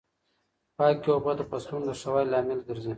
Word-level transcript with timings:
پاکې 0.77 1.09
اوبه 1.11 1.31
د 1.37 1.41
فصلونو 1.49 1.85
د 1.87 1.91
ښه 1.99 2.09
والي 2.13 2.29
لامل 2.31 2.59
ګرځي. 2.67 2.89